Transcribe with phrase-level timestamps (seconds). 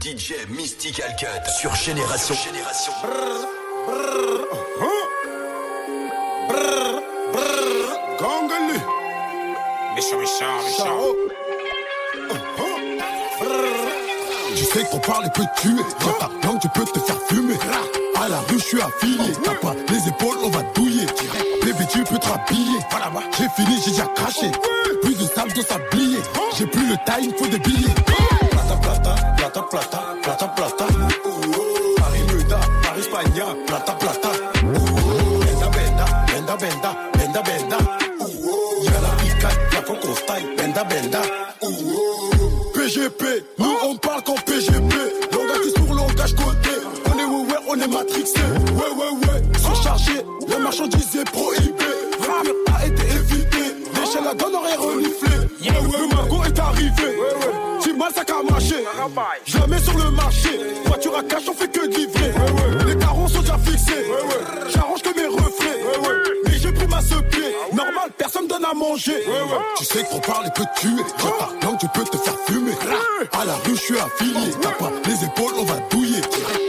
[0.00, 2.34] DJ Mystical Cut sur Génération.
[2.34, 2.92] Génération.
[8.18, 8.80] Gangali.
[9.94, 11.00] Méchant, méchant, méchant.
[14.56, 15.82] Tu sais qu'on parle et peut tuer.
[16.00, 17.58] Dans ta langue, tu peux te faire fumer.
[18.16, 19.32] À la rue, je suis affilié.
[19.44, 21.06] T'as pas les épaules, on va douiller.
[21.62, 22.78] Bébé, tu peux te rhabiller.
[23.36, 24.50] J'ai fini, j'ai déjà craché.
[25.02, 26.18] Plus de sable de sablier.
[26.56, 27.94] J'ai plus le time, faut des billets.
[28.50, 29.29] Plata, plata,
[29.70, 30.86] plata, plata, plata.
[31.96, 34.30] Paris Muda, Paris Spagna, plata, plata.
[35.40, 37.78] Benda, benda, benda, benda, benda.
[38.82, 41.22] Y'a la Ica, la Coco Style, benda.
[42.74, 44.94] PGP, nous on parle qu'en PGP.
[45.32, 46.70] Langage pour langage côté.
[47.06, 48.40] On est ouais, on est matrixé.
[48.74, 49.29] Ouais, ouais, ouais,
[64.68, 65.84] J'arrange que mes reflets.
[66.46, 67.54] Mais j'ai pris ma pied.
[67.72, 69.24] Normal, personne donne à manger.
[69.76, 71.02] Tu sais qu'on parle et peut tuer.
[71.18, 72.72] Ta langue, tu peux te faire fumer.
[73.32, 74.50] À la rue, je suis affilié.
[74.60, 76.20] T'as pas les épaules, on va douiller.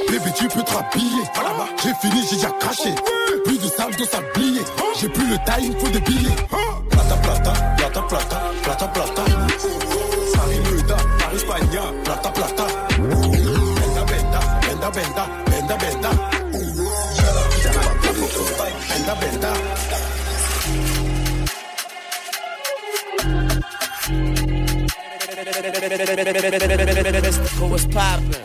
[0.09, 1.23] Bébé, tu peux te rhabiller.
[1.83, 2.95] J'ai fini, j'ai déjà craché.
[3.45, 4.61] Plus de sable de sablier.
[4.99, 6.35] J'ai plus le time, faut des billets.
[6.89, 9.23] Plata, plata, plata, plata, plata, plata.
[10.33, 10.59] Paris
[11.19, 12.65] Paris Spagna, plata, plata.
[12.97, 16.10] Benda, benda, benda, benda, benda, benda.
[19.19, 20.61] Benda, benda.
[27.71, 28.35] What's poppin'?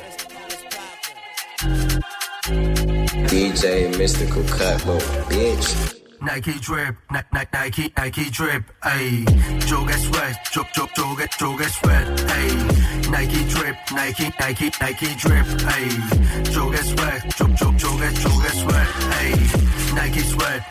[3.27, 5.95] DJ Mystical Cut, little bitch.
[6.23, 9.25] Nike drip, Ni- Ni- Nike, Nike drip, ayy.
[9.67, 13.11] Joe get sweat, Joe, Joe, Joe get, Joe get sweat, ayy.
[13.11, 16.53] Nike drip, Nike, Nike, Nike drip, ayy.
[16.53, 18.87] Joe get sweat, Joe, Joe, Joe get, Joe get sweat,
[19.21, 19.66] ayy.
[19.97, 20.63] Nike sweat,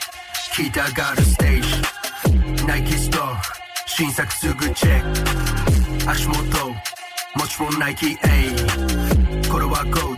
[0.53, 1.81] Kita got a stage.
[2.67, 3.35] Nike store,
[3.87, 6.09] 新作すぐチェック。
[6.11, 10.17] 足元、もちろん Nike A これは GOAT、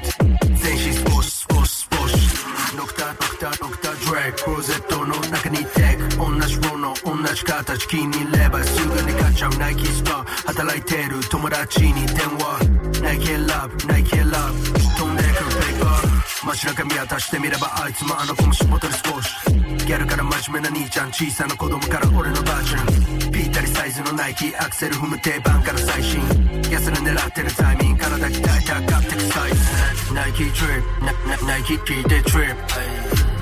[0.56, 2.78] 全身スポーツ、スポーツ、スポーツ。
[2.78, 6.18] ドクター、ドクター、ドクター、ドラッグ、クローゼットの中にテック。
[6.18, 10.26] 同じもの、同じ形、気に入ればすぐに買っちゃう Nike ストア。
[10.48, 12.60] 働いてる友達に電話。
[13.02, 16.17] Nike Love、Nike Love、飛んでくるペーパー。
[16.48, 19.30] 街中見渡してみればあいつもあの子も仕事で少し。
[19.86, 23.32] ギャルから真面目な兄ちゃん、小さな子供から俺のバージョン。
[23.32, 26.22] ぴったりサイズのナイキ、アクセル踏む定番から最新。
[26.72, 30.14] 安ら狙ってるタイミング、体鍛えて上がってくサイズ。
[30.14, 30.56] ナイキドリッ
[31.00, 32.56] プ、ナナナイキ聞いてトリッ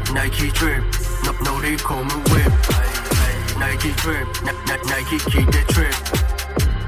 [0.08, 0.14] プ。
[0.14, 0.82] ナイキドリッ
[1.22, 2.52] プ、の乗り込むウィッ
[3.54, 3.60] プ。
[3.60, 5.92] ナイキドリップ、ナナナイキ聞いてトリッ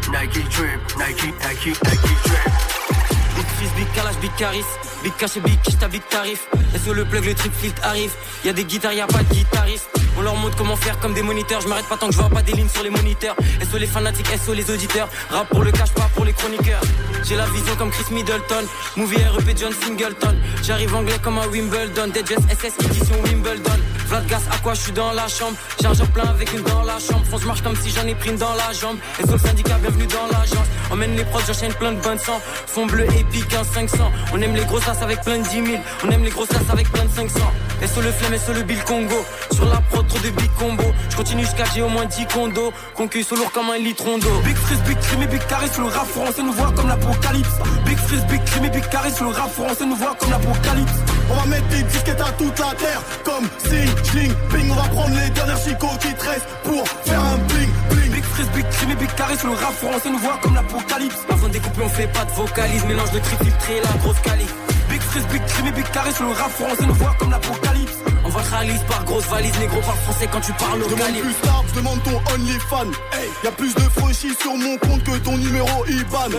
[0.03, 0.11] プ。
[0.11, 2.96] ナイキドリップ、ナイキ、ナイキ、ナイキドリップ。
[3.37, 4.65] Big fils, big calage, big caris.
[5.03, 6.47] Big cash et big quiche, t'as big tarif.
[6.73, 8.11] Et sur le plug, le trip filt arrive.
[8.43, 9.87] Y a des guitares, y a pas de guitariste.
[10.17, 11.61] On leur montre comment faire comme des moniteurs.
[11.61, 13.35] Je m'arrête pas tant que je vois pas des lignes sur les moniteurs.
[13.69, 15.07] Sur les fanatiques, sur les auditeurs.
[15.29, 16.81] Rap pour le cash, pas pour les chroniqueurs.
[17.23, 18.65] J'ai la vision comme Chris Middleton.
[18.95, 20.35] Movie REP John Singleton.
[20.63, 22.11] J'arrive anglais comme un Wimbledon.
[22.15, 23.77] Jazz SS édition Wimbledon.
[24.07, 25.57] Vlad gas à quoi je suis dans la chambre?
[25.81, 27.25] J'ai un plein avec une dans la chambre.
[27.29, 28.97] Fonce marche comme si j'en ai pris une dans la jambe.
[29.19, 30.68] Et sur le syndicat, bienvenue dans l'agence.
[30.90, 32.40] Emmène les prods, j'enchaîne plein de bonnes sang.
[32.68, 34.12] Fond bleu épique, un 500.
[34.34, 35.84] On aime les grosses as avec plein de 10 000.
[36.06, 37.40] On aime les grosses as avec plein de 500.
[37.81, 39.25] Et sur le flemme et sur le bill Congo.
[39.51, 40.84] Sur la prod, trop de big combo.
[41.09, 42.72] Je continue jusqu'à j'ai au moins 10 condos.
[42.95, 44.41] Concu sous lourd comme un litron d'eau.
[44.45, 47.57] Big freeze, big crime et big carré sur le rap français nous voit comme l'apocalypse.
[47.85, 50.94] Big freeze, big crime et big carré sur le rap français nous voit comme l'apocalypse.
[51.29, 54.88] On va mettre des disquettes à toute la terre Comme sing, sling, bing On va
[54.89, 58.65] prendre les dernières chicots qui te restent Pour faire un bling, bling Big freeze, big
[58.89, 61.17] et big carré sur le rap français nous voit comme l'apocalypse.
[61.29, 62.85] Avant de découper, on fait pas de vocalise.
[62.85, 64.76] Mélange de tri filtré, la grosse qualité.
[64.97, 67.97] Big freeze, big crime big carré sur le rap français nous voit comme l'apocalypse.
[68.25, 71.33] On va réalise par grosse valise, négro par français quand tu parles au Demande plus
[71.35, 75.17] tard, je demande ton OnlyFan hey, Y a plus de franchis sur mon compte que
[75.19, 76.33] ton numéro IBAN.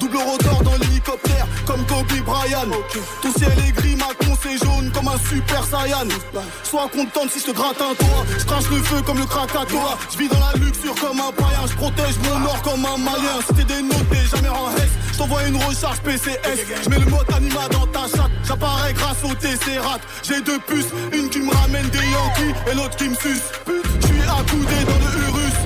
[0.00, 2.72] Double rotor dans l'hélicoptère comme Kobe Bryant.
[3.22, 6.08] Ton ciel est gris, ma con c'est jaune comme un super saiyan.
[6.64, 8.24] Sois contente si je te gratte un toit.
[8.36, 11.66] Je crache le feu comme le Krakatoa Je vis dans la luxure comme un païen.
[11.70, 14.70] Je protège mon or comme un malien Si t'es dénoté, jamais en
[15.12, 18.30] Je t'envoie une recharge PCS Je mets le mode anima dans ta chatte.
[18.44, 20.04] J'apparais grâce au Tesseract.
[20.22, 23.42] J'ai deux puces, une qui me ramène des Yankees Et l'autre qui me suce.
[23.66, 25.58] Je suis accoudé dans le Urus.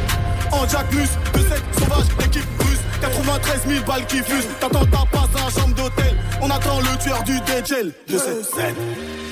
[0.53, 2.81] En Jack Mus, de cette sauvage équipe russe.
[3.01, 4.49] 93 000 balles qui fusent.
[4.61, 6.17] T'attends ta passe la chambre d'hôtel.
[6.43, 8.75] On attend le tueur du DJL Je sais.
[8.75, 9.26] Big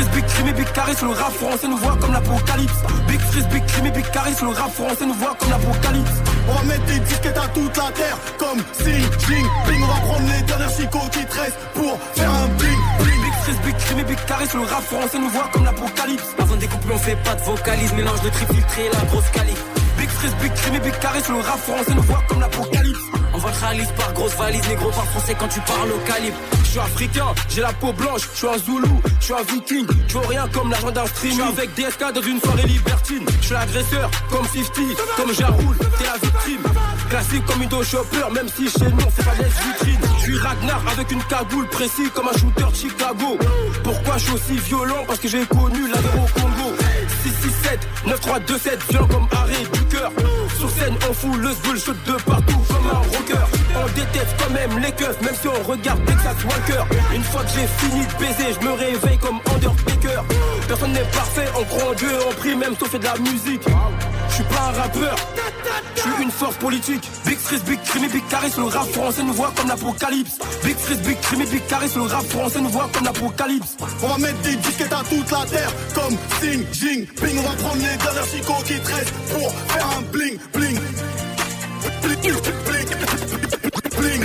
[0.00, 2.74] frise, big crime big carré sur le rap français nous voit comme l'apocalypse.
[3.08, 6.10] Big frise, big crime big carré sur le rap français nous voit comme l'apocalypse.
[6.48, 9.82] On va mettre des disquettes à toute la terre comme Xi Jinping.
[9.82, 13.22] On va prendre les dernières chicots qui tressent pour faire un bling bling.
[13.22, 16.28] Big frise, big crime big carré sur le rap français nous voit comme l'apocalypse.
[16.38, 19.30] Avant des couples on fait pas de vocalise, mélange de tri filtré et la grosse
[19.30, 19.54] cali.
[19.98, 23.19] Big frise, big crime big carré sur le rap français nous voit comme l'apocalypse.
[23.32, 26.36] On va réalise par grosse valise, négro par français quand tu parles au calibre.
[26.64, 29.86] Je suis africain, j'ai la peau blanche, je suis un zoulou, je suis un viking,
[30.08, 31.36] je veux rien comme l'argent d'un stream.
[31.36, 34.74] Je avec DSK dans une soirée libertine, je suis l'agresseur comme 50,
[35.16, 36.62] comme Jaroul, t'es la victime.
[37.08, 40.10] Classique comme Indo Chopper, même si chez nous on fait pas des vitrines.
[40.18, 43.36] Je suis Ragnar avec une cagoule précis comme un shooter de Chicago.
[43.82, 45.04] Pourquoi je suis aussi violent?
[45.06, 46.72] Parce que j'ai connu la au Congo.
[47.24, 50.12] 667 9327 violent comme arrêt du cœur.
[51.08, 53.44] On fout le bullshit de partout comme un rocker.
[53.76, 56.94] On déteste quand même les keufs, même si on regarde Texas Walker.
[57.14, 60.22] Une fois que j'ai fini de baiser, je me réveille comme Undertaker.
[60.66, 63.62] Personne n'est parfait, on croit en Dieu, on prie même on fait de la musique.
[64.28, 65.16] Je suis pas un rappeur,
[66.40, 67.06] force politique.
[67.26, 70.38] Big Frizz, Big Crime, Big Carré sur le rap français nous voit comme l'apocalypse.
[70.64, 73.76] Big Frizz, Big Crime, Big Carré sur le rap français nous voit comme l'apocalypse.
[74.02, 77.56] On va mettre des disquettes à toute la terre Comme Sing, Jing, Ping On va
[77.56, 80.78] prendre les dernières chicots qui te restent Pour faire un bling, bling
[82.02, 82.88] Bling, bling, bling
[84.00, 84.20] Bling,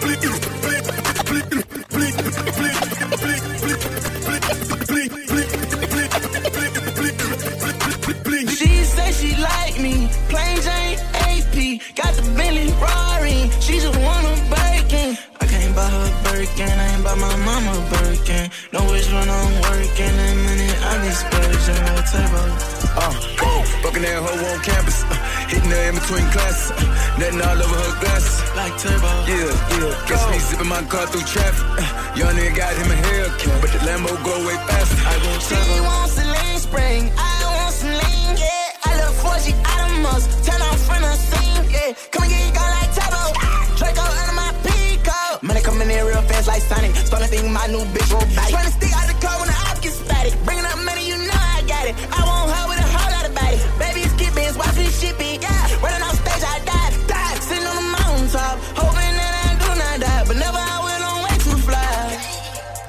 [0.00, 0.20] bling,
[0.60, 0.82] bling,
[1.22, 1.60] bling, bling,
[7.20, 7.49] She
[9.12, 13.50] say she like me, plain Jane AP, got the Bentley Rari.
[13.60, 15.16] She just want a Birkin.
[15.40, 18.50] I can't buy her Birkin, I ain't buy my mama Birkin.
[18.72, 22.42] No wish when I'm working, that minute I be splurging on turbo.
[22.90, 23.12] Uh,
[23.82, 25.14] fucking that hoe on campus, uh,
[25.48, 28.36] hitting her in between classes, uh, nothing all over her glasses.
[28.56, 29.10] Like turbo.
[29.30, 30.06] Yeah, yeah.
[30.08, 31.64] Guess me zipping my car through traffic.
[31.78, 34.98] Uh, young nigga got him a Hellcat, but the Lambo go way faster.
[35.06, 35.82] I go She turbo.
[35.84, 37.39] wants a lean spring, I
[39.44, 39.52] she
[40.04, 40.26] must.
[40.44, 41.92] Turn off from the scene, yeah.
[42.12, 43.22] Come and get it gone like Turbo.
[43.78, 45.18] Draco under my Pico.
[45.42, 46.94] Money coming in real fast like Sonic.
[46.96, 48.48] Starting to think my new bitch roll back.
[48.52, 50.32] Trying to stick out the car when the op gets spatted.
[50.44, 51.94] Bringing up money, you know I got it.
[52.12, 53.58] I want her with a whole lot of body.
[53.80, 55.82] Baby, it's kipping, watch me ship it, yeah.
[55.84, 57.34] Running off stage, I die, die.
[57.40, 60.22] Sitting on the mountaintop, hoping that I do not die.
[60.28, 61.96] But never I went on way too fly.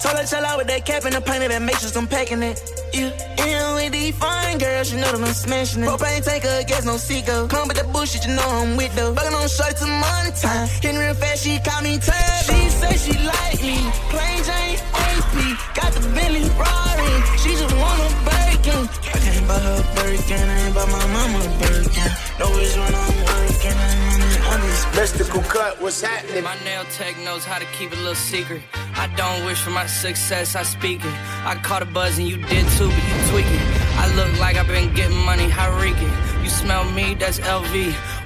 [0.03, 2.81] Told her chill out with that cap and the painted that matrix, I'm packing it.
[2.93, 3.11] Yeah,
[3.47, 5.88] in with these fine girls, you know that I'm smashing it.
[5.88, 7.47] Propane tanker, gas no seeker.
[7.47, 9.13] Come with that bullshit, you know I'm with though.
[9.13, 10.67] Bugging on shorty to money time.
[10.81, 12.51] Hitting real fast, she call me turbo.
[12.51, 13.77] She say she like me,
[14.11, 15.35] plain Jane AP.
[15.75, 18.11] Got the Bentley Rari, she just want
[19.51, 22.12] buy her Birkin, I ain't buy my mama Birkin.
[22.39, 23.77] No wish when I'm working,
[24.48, 26.44] I be Mystical cut, what's happening?
[26.44, 28.62] My nail tech knows how to keep a little secret.
[28.95, 31.15] I don't wish for my success, I speak it.
[31.51, 33.65] I caught a buzz and you did too, but you tweaking.
[34.03, 36.13] I look like I've been getting money, how reeking.
[36.44, 37.75] You smell me, that's LV.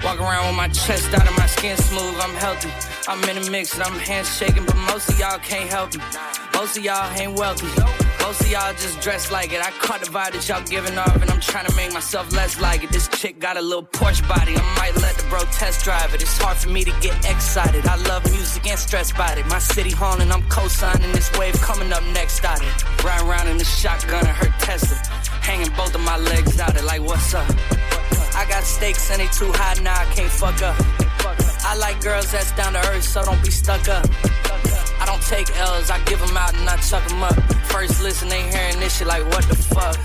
[0.03, 2.71] Walk around with my chest out and my skin smooth, I'm healthy.
[3.07, 6.03] I'm in a mix and I'm handshaking, but most of y'all can't help me.
[6.53, 8.04] Most of y'all ain't wealthy.
[8.25, 9.61] Most of y'all just dress like it.
[9.61, 12.59] I caught the vibe that y'all giving off, and I'm trying to make myself less
[12.59, 12.89] like it.
[12.89, 14.57] This chick got a little Porsche body.
[14.57, 16.23] I might let the bro test drive it.
[16.23, 17.85] It's hard for me to get excited.
[17.85, 19.45] I love music and stress about it.
[19.45, 23.03] My city haunting, I'm co-signing this wave coming up next out it.
[23.03, 24.97] Riding around in the shotgun and her Tesla.
[25.45, 27.45] Hanging both of my legs out it like, what's up?
[28.33, 30.75] I got stakes and they too high now, I can't fuck up.
[31.61, 34.09] I like girls that's down to earth, so don't be stuck up.
[35.05, 37.35] I don't take L's, I give them out and I chuck them up.
[37.65, 39.95] First listen, they hearing this shit like, what the fuck?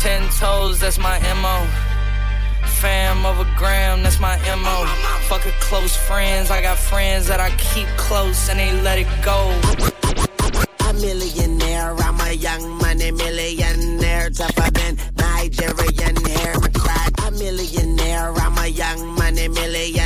[0.00, 1.66] Ten toes, that's my MO.
[2.78, 4.86] Fam over gram, that's my MO.
[5.26, 9.08] Fuck a close friends, I got friends that I keep close and they let it
[9.24, 9.50] go.
[10.88, 11.92] a millionaire.
[11.96, 14.30] I'm a young money millionaire.
[14.30, 16.54] Tougher than Nigerian hair.
[16.54, 17.26] McCrack.
[17.26, 18.32] A millionaire.
[18.32, 20.05] I'm a young money millionaire.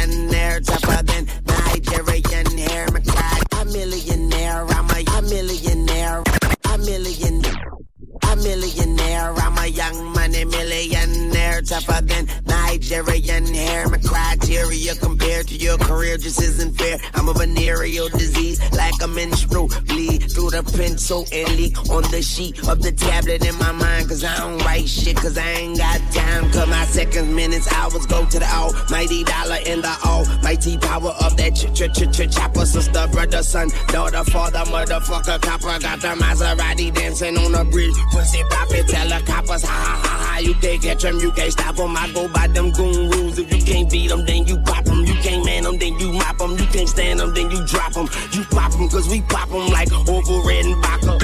[9.81, 11.63] Young money millionaire.
[11.63, 12.27] Tougher than
[12.71, 13.89] Nigerian hair.
[13.89, 16.99] My criteria compared to your career just isn't fair.
[17.15, 22.23] I'm a venereal disease, like a menstrual bleed through the pencil and leak on the
[22.23, 24.09] sheet of the tablet in my mind.
[24.09, 26.49] Cause I don't write shit, cause I ain't got time.
[26.53, 31.37] Cause my seconds, minutes, hours go to the almighty dollar in the almighty power of
[31.39, 32.65] that ch ch ch ch chopper.
[32.65, 35.77] Sister, brother, son, daughter, father, motherfucker, copper.
[35.81, 37.95] Got the Maserati dancing on the bridge.
[38.13, 40.39] Pussy poppin', tell the coppers, ha ha ha ha.
[40.39, 41.97] You can't catch 'em, you can't stop 'em.
[41.97, 43.39] I go by them goon rules.
[43.39, 45.05] If you can't beat 'em, then you pop 'em.
[45.05, 46.59] You can't man 'em, then you mop 'em.
[46.59, 48.09] You can't stand 'em, then you drop 'em.
[48.33, 51.19] You pop 'em, cause we pop 'em like over red and vodka.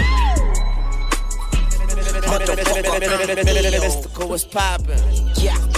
[3.86, 5.00] Mystical was poppin'.
[5.36, 5.75] Yeah.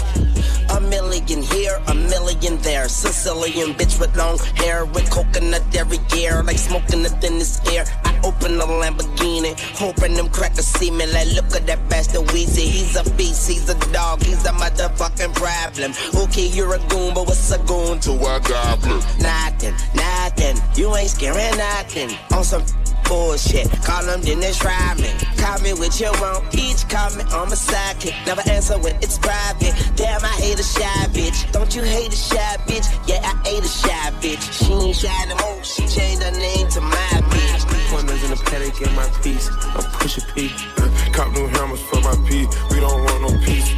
[1.28, 2.88] Million here, a million there.
[2.88, 7.84] Sicilian bitch with long hair, with coconut every year, like smoking in this air.
[8.04, 9.52] I open a the Lamborghini.
[9.76, 12.64] Hoping them crackers see me like, look at that bastard Weezy.
[12.64, 15.92] He's a beast, he's a dog, he's a motherfucking problem.
[16.14, 18.96] Okay, you're a goon, but what's a goon to a goblin?
[19.20, 20.56] Nothing, nothing.
[20.76, 22.16] You ain't scaring nothing.
[22.32, 22.64] On some
[23.08, 23.66] bullshit.
[23.82, 25.10] Call them, then they try me.
[25.38, 28.14] Call me with your own each call me on my sidekick.
[28.26, 29.74] Never answer when it's private.
[29.96, 31.50] Damn, I hate a shy bitch.
[31.52, 32.86] Don't you hate a shy bitch?
[33.08, 34.44] Yeah, I hate a shy bitch.
[34.52, 35.64] She ain't shy no more.
[35.64, 37.62] She changed her name to my bitch.
[37.90, 39.48] Pointers in the paddock in my piece.
[39.48, 40.48] I'm pushing P.
[41.12, 42.46] Cop new hammers for my P.
[42.70, 43.70] We don't want no peace.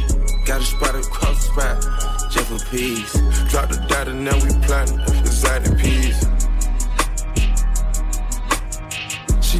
[0.45, 2.31] Got a spot across the spot.
[2.31, 3.13] Just for peace.
[3.49, 4.99] Drop the data, now we plotting.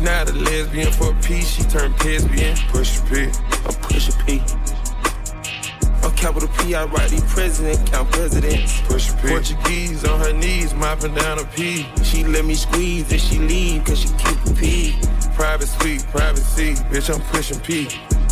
[0.01, 2.58] Not a lesbian for a piece, she turned lesbian.
[2.70, 3.22] Push a P,
[3.65, 4.41] I'm push a P.
[6.03, 8.81] A capital P, I write the president, count presidents.
[8.81, 9.27] Push a P.
[9.27, 11.88] Portuguese on her knees, mopping down a P.
[12.03, 14.96] She let me squeeze and she leave, cause she keep a P.
[15.36, 17.88] Private suite, privacy, bitch, I'm pushing P.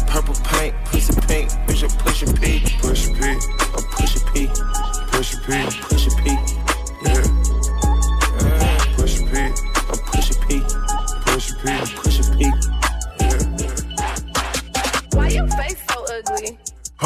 [0.07, 2.63] Purple paint, pussy pink, bitch, I'm pushing P.
[2.79, 4.47] Push a P, I'm pushing P.
[5.11, 6.38] Push a P, I'm pushing P.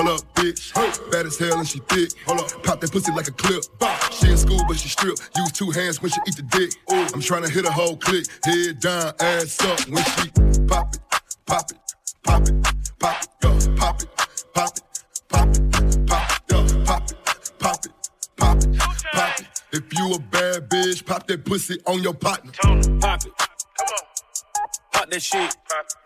[0.06, 1.12] Hold up, bitch.
[1.12, 2.12] Bad as hell and she thick.
[2.26, 2.64] Hold up.
[2.64, 3.64] Pop that pussy like a clip.
[4.12, 5.16] She in school, but she strip.
[5.38, 6.72] Use two hands when she eat the dick.
[7.14, 8.26] I'm trying to hit a whole click.
[8.44, 9.80] Head down, ass up.
[9.88, 10.30] When she
[10.68, 11.00] pop it,
[11.46, 11.78] pop it,
[12.22, 12.56] pop it,
[13.00, 14.10] pop it, yo, pop it,
[14.54, 14.84] pop it,
[15.30, 17.18] pop it, pop it, yo, pop it,
[17.60, 17.92] pop it,
[18.36, 18.78] pop it,
[19.14, 19.48] pop it.
[19.72, 22.52] If you a bad bitch, pop that pussy on your partner.
[22.62, 23.00] Pop it.
[23.00, 24.06] Come on.
[24.92, 25.56] Pop that shit.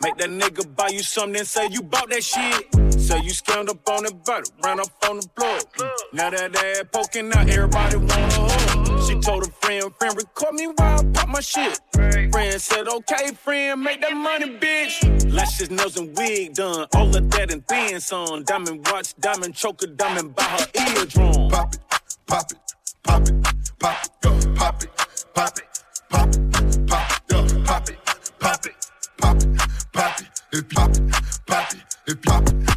[0.04, 2.87] Make that nigga buy you something and say you bought that shit.
[3.08, 5.64] Say you scammed up on the bottle, ran up on the plug.
[6.12, 9.08] Now that ass poking out, everybody wanna hug.
[9.08, 11.80] She told a friend, friend, record me while I pop my shit.
[11.94, 15.32] Friend said, okay, friend, make that money, bitch.
[15.32, 16.86] Lashes, nails, and wig done.
[16.96, 18.44] All of that and then some.
[18.44, 21.50] Diamond watch, diamond choker, diamond by her eardrum.
[21.50, 21.80] Pop it,
[22.26, 22.58] pop it,
[23.04, 23.36] pop it,
[23.80, 24.90] pop it, yo, pop it,
[25.34, 25.64] pop it,
[26.10, 26.42] pop it,
[26.90, 27.98] pop it, yo, pop it,
[28.38, 28.76] pop it, pop it,
[29.18, 29.48] pop it,
[29.94, 30.30] pop it,
[30.68, 31.12] pop it,
[31.48, 32.77] pop it, pop it,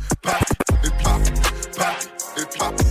[2.36, 2.89] et puis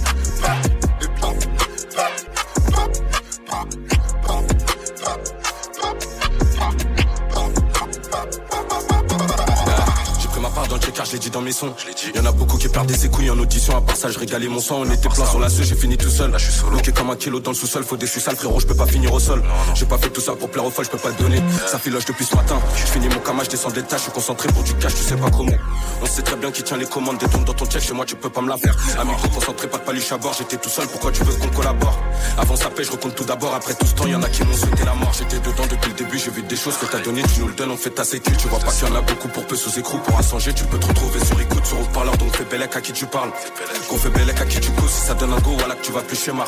[10.59, 11.73] part dans le checker, je l'ai dit dans mes sons.
[12.15, 13.75] Y'en a beaucoup qui perdent ses couilles en audition.
[13.77, 14.81] À part ça, je régalais mon sang.
[14.81, 16.31] On était plein sur la suite, j'ai fini tout seul.
[16.31, 16.69] Là, je suis.
[16.69, 17.83] Bloqué comme un kilo dans le sous-sol.
[17.83, 19.41] Faut des sales, frérot, je peux pas finir au sol.
[19.75, 21.41] J'ai pas fait tout ça pour plaire aux folles, je peux pas te donner.
[21.67, 22.59] Ça filoche depuis ce matin.
[22.75, 25.03] Je finis mon cama, je descends des tâches, je suis concentré pour du cash, tu
[25.03, 25.57] sais pas comment.
[26.01, 27.17] On sait très bien qui tient les commandes.
[27.17, 28.75] Détourne dans ton check, chez moi, tu peux pas me la faire.
[28.99, 30.35] Ami, trop concentré, pas de paluche à bord.
[30.37, 31.97] J'étais tout seul, pourquoi tu veux qu'on collabore?
[32.37, 33.53] Avant ça paix, je recompte tout d'abord.
[33.53, 35.13] Après tout ce temps, y'en a qui m'ont souhaité la mort.
[36.59, 38.31] Choses que t'as donné, tu nous le donnes, on fait ta sécu.
[38.37, 39.97] Tu vois pas qu'il y en a beaucoup pour peu sous écrou.
[39.99, 42.17] Pour assanger, tu peux te retrouver sur écoute, sur haut-parleur.
[42.17, 43.31] Donc fais bellec à qui tu parles.
[43.89, 44.91] Qu'on fait bellec à qui tu pousses.
[44.91, 46.43] Si ça donne un go, voilà que tu vas plus schéma.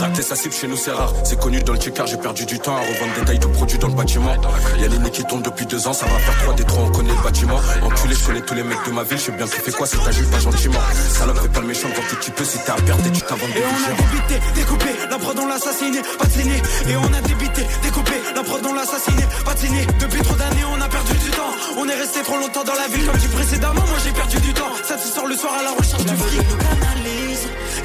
[0.00, 1.12] Rater sa cible chez nous, c'est rare.
[1.24, 3.78] C'est connu dans le checker, j'ai perdu du temps à revendre des tailles de produits
[3.78, 4.34] dans le bâtiment.
[4.80, 6.90] Y'a les nez qui tombent depuis deux ans, ça va faire trois des trois, on
[6.90, 7.60] connaît le bâtiment.
[7.82, 9.86] Enculé, je connais tous les mecs de ma ville, je sais bien tu fais quoi,
[9.86, 10.80] c'est ta jupe pas gentiment.
[11.10, 13.52] Salope, fais pas le méchant quand tu peux, si t'es à perdre et tu t'inventes
[13.52, 16.90] des Et on a débité, découpé, la prod on l'a assassiné, pas de.
[16.90, 19.64] Et on a débité, découpé, la prod on l'a assassiné, pas de.
[20.00, 22.88] Depuis trop d'années on a perdu du temps, on est resté trop longtemps dans la
[22.88, 24.72] ville comme dit précédemment, moi j'ai perdu du temps.
[24.86, 26.40] Ça te sort le soir à la recherche du fric.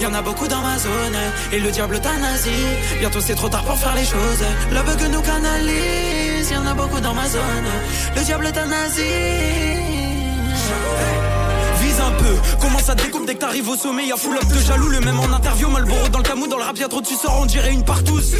[0.01, 1.17] Y en a beaucoup dans ma zone.
[1.51, 2.49] Et le diable nazi
[2.99, 4.43] Bientôt c'est trop tard pour faire les choses.
[4.71, 6.49] La bug nous canalise.
[6.49, 7.69] Y en a beaucoup dans ma zone.
[8.15, 9.01] Le diable nazi
[11.81, 14.07] Vise un peu, comment ça te découpe dès que t'arrives au sommet?
[14.07, 15.69] Y'a full up de jaloux, le même en interview.
[15.69, 18.35] Malboro dans le camou, dans le rap y'a trop tu sors On dirait une partouze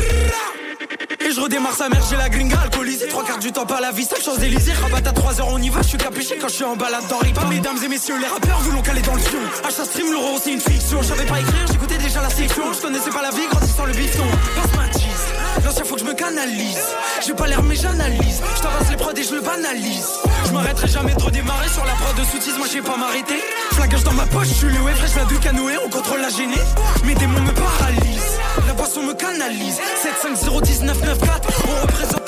[1.20, 3.08] et je redémarre sa mère, j'ai la gringa alcoolisée.
[3.08, 5.62] Trois quarts du temps pas la vie, ça chose d'Elysée Rabat à 3 heures on
[5.62, 8.18] y va, je suis capuché quand je suis en balade dans Ripa Mesdames et messieurs,
[8.20, 9.40] les rappeurs voulons caler dans le fion.
[9.68, 11.02] Achat stream, l'euro c'est une fiction.
[11.02, 12.74] Je savais pas écrire, j'écoutais déjà la section.
[12.74, 14.26] Je connaissais pas la vie, grandissant le bifton.
[14.56, 16.80] Passe ma cheese, l'ancien faut que je me canalise
[17.30, 18.42] J'ai pas l'air mais j'analyse.
[18.56, 20.10] Je t'avance les prods et je le banalise.
[20.48, 23.40] Je m'arrêterai jamais de redémarrer sur la prod de soutise Moi j'ai pas m'arrêter.
[23.74, 26.30] Flagage dans ma poche, je suis le wave, fraîche la du canoë On contrôle la
[26.30, 26.56] gênée,
[27.06, 29.76] mes démons me paralysent La boisson me canalise.
[30.02, 32.19] 7 5 0 19 9 4 On représente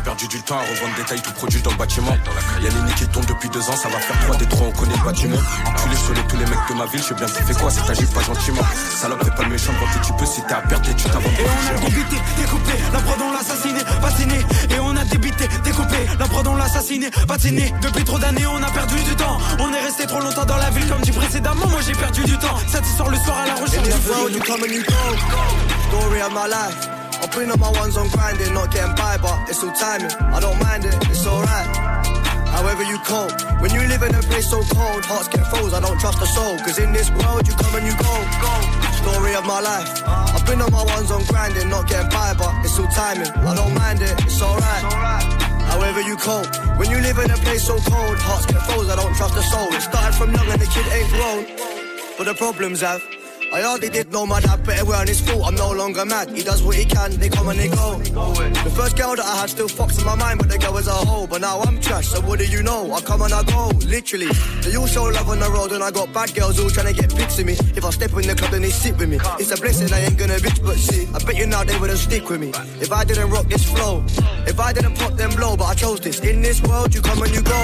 [0.00, 2.16] j'ai perdu du temps à revendre des tailles tout produit dans le bâtiment.
[2.62, 4.72] Y'a les nids qui tombent depuis deux ans, ça va faire trois des trois, on
[4.72, 5.36] connaît le bâtiment.
[5.36, 7.70] Enculé, je connais tous les mecs de ma ville, je sais bien tu fais quoi,
[7.70, 8.62] c'est t'agis pas gentiment.
[8.96, 11.38] Salope, fais pas le méchant quand tu peux, si t'es à perdre et tu t'inventes
[11.38, 14.38] Et on a débité, découpé, la prod on l'a assassiné, patiné
[14.70, 18.62] Et on a débité, découpé, la prod on l'a assassiné, patiné Depuis trop d'années on
[18.62, 21.66] a perdu du temps On est resté trop longtemps dans la ville comme dit précédemment
[21.68, 24.08] Moi j'ai perdu du temps, ça te sort le soir à la recherche In this
[24.08, 24.94] world you come and you go
[25.90, 26.99] Story of my life.
[27.22, 30.10] I've been on my ones on grinding, not getting by, but it's all timing.
[30.10, 31.90] I don't mind it, it's alright
[32.60, 33.32] however you cope.
[33.62, 36.26] When you live in a place so cold, hearts get froze, I don't trust a
[36.26, 36.58] soul.
[36.58, 38.14] Cause in this world, you come and you go.
[39.00, 39.88] Story of my life.
[40.06, 43.30] I've been on my ones on grinding, not getting by, but it's all timing.
[43.50, 44.84] I don't mind it, it's alright.
[45.72, 46.50] However you cope.
[46.78, 49.42] When you live in a place so cold, hearts get froze, I don't trust a
[49.42, 49.72] soul.
[49.72, 51.42] It started from and the kid ain't grown.
[52.18, 53.02] But the problems have
[53.52, 55.44] I hardly did know my dad, but it weren't his fault.
[55.44, 56.30] I'm no longer mad.
[56.30, 57.98] He does what he can, they come and they go.
[57.98, 60.86] The first girl that I had still fucks in my mind, but the girl was
[60.86, 61.26] a hoe.
[61.26, 62.92] But now I'm trash, so what do you know?
[62.92, 64.28] I come and I go, literally.
[64.62, 67.00] They all show love on the road, and I got bad girls all trying to
[67.00, 67.54] get pics of me.
[67.74, 69.18] If I step in the club, then they sit with me.
[69.40, 71.98] It's a blessing, I ain't gonna bitch, but see, I bet you now they wouldn't
[71.98, 72.52] stick with me.
[72.80, 74.04] If I didn't rock this flow,
[74.46, 76.20] if I didn't pop them blow, but I chose this.
[76.20, 77.60] In this world, you come and you go.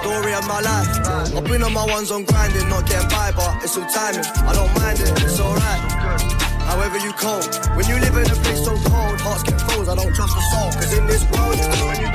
[0.00, 0.88] Story of my life.
[1.36, 4.24] I've been on my ones on grinding, not getting by, but it's all timing.
[4.48, 5.82] I don't mind it, it's alright.
[6.64, 7.46] However you cope,
[7.76, 9.88] when you live in a place so cold, hearts get froze.
[9.88, 12.10] I don't trust a soul, cause in this world, and you.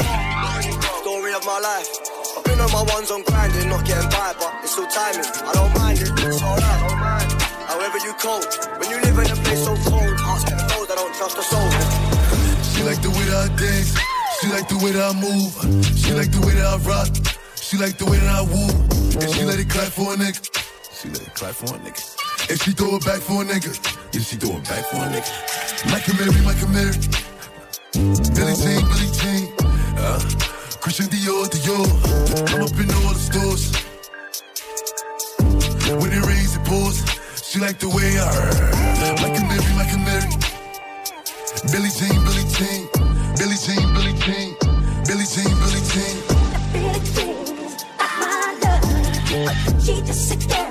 [1.01, 1.87] Story of my life.
[2.37, 5.25] I've been on my ones on grinding, not getting by, but it's all timing.
[5.25, 7.31] I don't mind it, it's alright.
[7.69, 8.45] However you cope,
[8.79, 10.89] when you live in a place so cold, hearts get froze.
[10.91, 11.69] I don't trust a soul.
[12.73, 13.97] She like the way that I dance.
[14.41, 15.51] She like the way that I move.
[15.97, 17.09] She like the way that I rock.
[17.55, 18.69] She like the way that I woo.
[19.21, 20.39] And she let it clap for a nigga.
[20.91, 22.18] She let it clap for a nigga.
[22.49, 23.77] And she throw it back for a nigga.
[24.11, 25.29] Yeah, she throw it back for a nigga.
[25.85, 26.97] And Mary, and Mary.
[28.33, 29.53] Billy Jean, Billy Jean.
[30.01, 30.17] Uh,
[30.81, 31.85] Christian Dior, Dior.
[32.49, 33.69] I'm up in all the stores.
[36.01, 37.05] When it rains, it pours.
[37.37, 38.57] She like the way I heard.
[39.13, 40.33] And Mary, and Mary.
[41.69, 42.89] Billy Jean, Billy Jean.
[43.37, 44.57] Billy Jean, Billy Jean.
[45.05, 46.17] Billy Jean, Billy Jean.
[46.73, 47.45] Billy Jean,
[47.99, 49.85] my love.
[49.85, 50.68] She just a girl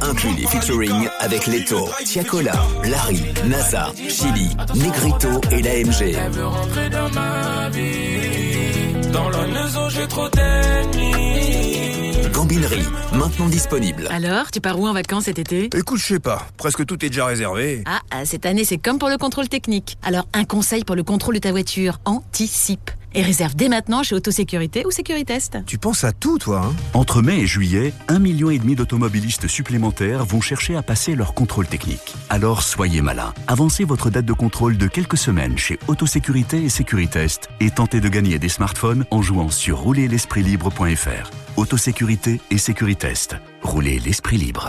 [0.00, 2.52] Inclut les featuring avec Leto, Tiakola,
[2.84, 6.14] Larry, NASA, Chili, Negrito et la MG.
[6.16, 9.10] Elle veut rentrer dans ma vie.
[9.12, 12.26] Dans la maison, j'ai trop d'ennemis.
[12.32, 14.08] Gambinerie, maintenant disponible.
[14.10, 15.70] Alors, tu pars où en vacances cet été?
[15.76, 16.46] Écoute, je sais pas.
[16.56, 17.82] Presque tout est déjà réservé.
[17.86, 19.96] Ah, ah, cette année, c'est comme pour le contrôle technique.
[20.02, 22.90] Alors, un conseil pour le contrôle de ta voiture anticipe.
[23.16, 25.56] Et réserve dès maintenant chez Autosécurité ou Sécuritest.
[25.64, 26.76] Tu penses à tout, toi, hein?
[26.92, 31.32] Entre mai et juillet, un million et demi d'automobilistes supplémentaires vont chercher à passer leur
[31.32, 32.14] contrôle technique.
[32.28, 33.32] Alors soyez malin.
[33.46, 38.08] Avancez votre date de contrôle de quelques semaines chez Autosécurité et Sécuritest et tentez de
[38.10, 41.30] gagner des smartphones en jouant sur roulerl'espritlibre.fr.
[41.56, 43.36] Autosécurité et Sécuritest.
[43.62, 44.68] Roulez l'esprit libre.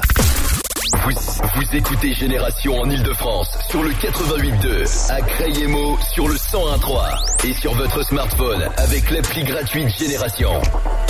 [0.94, 7.74] Vous, écoutez Génération en Ile-de-France sur le 88.2, à Crayemo sur le 101.3 et sur
[7.74, 10.62] votre smartphone avec l'appli gratuite Génération.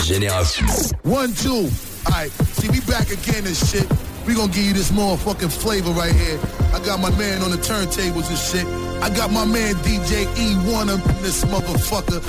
[0.04, 0.66] Génération.
[1.06, 1.70] One, two.
[2.06, 3.86] Alright, see, we back again and shit.
[4.26, 6.40] We gonna give you this motherfucking flavor right here.
[6.74, 8.66] I got my man on the turntables and shit.
[9.04, 12.22] I got my man DJ E1 up in this motherfucker.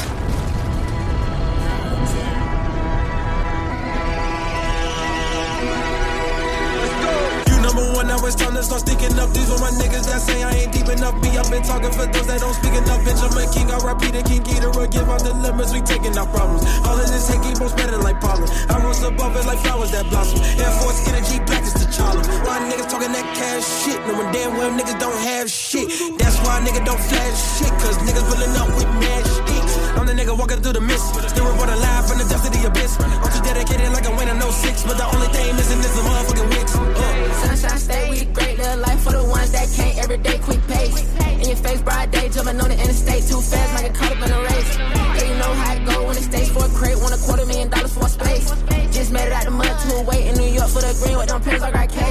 [8.28, 9.32] It's time to start sticking up.
[9.32, 11.16] These are my niggas that say I ain't deep enough.
[11.24, 13.00] Me, I've been talking for those that don't speak enough.
[13.00, 14.92] Benjamin King, I repeat the King Ghidorah.
[14.92, 16.62] Give out the limits, we taking our problems.
[16.84, 18.44] All of this hate keep on spreading like pollen.
[18.68, 20.44] I rose above it like flowers that blossom.
[20.60, 22.20] Air Force G black is the T'Challa.
[22.44, 23.98] Why niggas talking that cash shit?
[24.04, 25.88] Knowing damn well niggas don't have shit.
[26.20, 27.72] That's why niggas don't flash shit.
[27.80, 29.77] Cause niggas pulling up with mad sticks.
[29.96, 31.06] I'm the nigga walking through the mist.
[31.30, 32.98] Still reporting live from the depths of the abyss.
[33.00, 34.84] I'm too dedicated like I'm winning no six.
[34.84, 36.74] But the only thing missing is the motherfucking wicks.
[36.76, 37.56] Uh.
[37.56, 40.96] Sunshine stay, we great little life for the ones that can't every day quick pace.
[41.38, 44.22] In your face, bright day, jumping on the interstate too fast, might get caught up
[44.26, 44.72] in a race.
[44.78, 47.46] Yeah, you know how it go when it stays for a crate, want a quarter
[47.46, 48.50] million dollars for a space.
[48.90, 51.16] Just made it out the mud to a wait in New York for the green
[51.18, 52.00] with them pins like arcade.
[52.02, 52.07] Now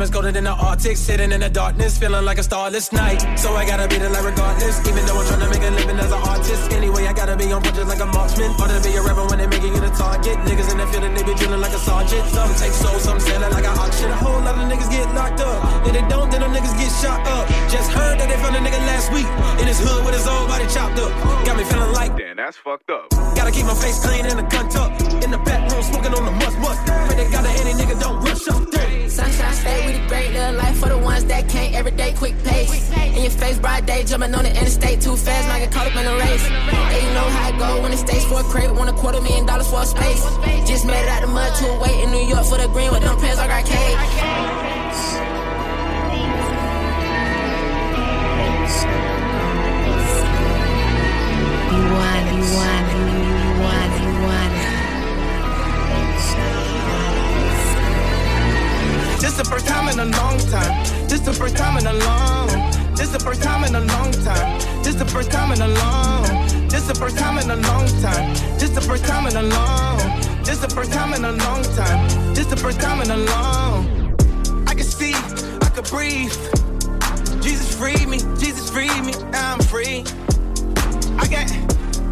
[0.00, 3.20] is colder than the Arctic, sitting in the darkness, feeling like a starless night.
[3.38, 5.98] So I gotta be the light regardless, even though I'm trying to make a living
[5.98, 6.72] as an artist.
[6.72, 8.50] Anyway, I gotta be on punches like a marksman.
[8.60, 10.36] Or to be a rapper when they making you the target.
[10.48, 12.24] Niggas in the field and they be drilling like a sergeant.
[12.30, 14.10] Some take souls, some sell it like an auction.
[14.10, 15.86] A whole lot of niggas get locked up.
[15.86, 17.48] If they don't, then them niggas get shot up.
[17.68, 19.28] Just heard that they found a nigga last week
[19.60, 21.12] in his hood with his whole body chopped up.
[21.44, 23.33] Got me feeling like, damn, that's fucked up.
[23.44, 25.02] Gotta keep my face clean and the gun tucked.
[25.22, 26.80] In the back room, smoking on the must must.
[26.86, 28.64] Pray they got a any nigga don't rush up.
[29.10, 31.74] Sunshine stay with a great little life for the ones that can't.
[31.74, 32.90] Everyday quick pace.
[32.96, 35.94] In your face, bright day, jumping on the interstate too fast, might get caught up
[35.94, 36.42] in the race.
[36.48, 39.20] Yeah, you know how it go when it stays for a crate, want a quarter
[39.20, 40.24] million dollars for a space.
[40.66, 42.90] Just made it out the mud to a wait in New York for the green
[42.92, 43.98] with them pants like arcade.
[51.74, 52.83] You want, you want,
[59.34, 61.08] This the first time in a long time.
[61.08, 62.46] This the first time in a long.
[62.94, 64.60] This the first time in a long time.
[64.84, 66.68] This the first time in a long.
[66.68, 68.32] This the first time in a long time.
[68.60, 69.98] This the first time in a long.
[70.44, 72.32] This the first time in a long time.
[72.32, 74.14] This the first time in a long.
[74.68, 76.30] I can see, I can breathe.
[77.42, 80.04] Jesus freed me, Jesus freed me, now I'm free.
[81.18, 81.50] I got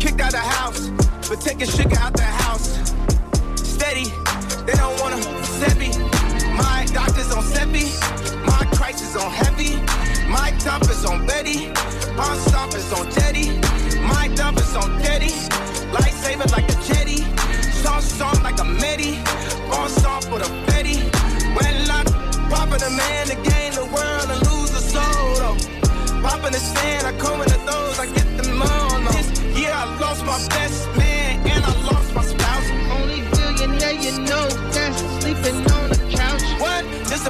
[0.01, 0.89] kicked out the house,
[1.29, 2.83] but taking sugar out the house.
[3.63, 4.07] Steady,
[4.67, 6.02] they don't wanna set me.
[6.57, 7.93] My doctor's on Seppi,
[8.45, 9.77] my crisis on heavy.
[10.29, 11.73] My dump is on Betty,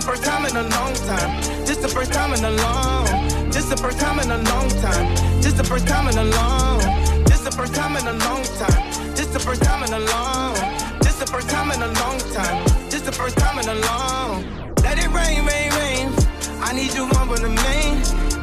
[0.03, 1.41] the first time in a long time.
[1.65, 3.05] This the first time in a long.
[3.51, 5.15] This the first time in a long time.
[5.41, 6.81] This the first time in a long.
[7.25, 9.15] This the first time in a long time.
[9.15, 10.55] This the first time in a long.
[11.03, 12.65] This the first time in a long time.
[12.91, 14.45] This the first time in a long.
[14.83, 16.13] Let it rain, rain, rain.
[16.61, 17.95] I need you in the main.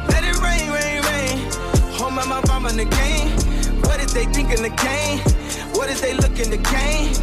[0.08, 1.36] Let it rain, rain, rain.
[1.98, 3.28] Home my my mom in the game.
[3.84, 5.39] What is they thinking the game?
[5.74, 7.14] What is they looking to gain?